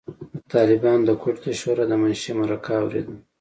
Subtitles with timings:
[0.33, 3.15] د طالبانو د کوټې د شورای د منشي مرکه اورېده.